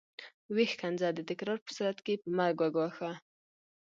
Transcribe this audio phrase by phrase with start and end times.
[0.53, 3.11] ويې ښکنځه د تکرار په صورت کې يې په مرګ وګواښه.